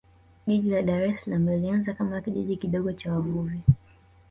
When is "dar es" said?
0.87-1.21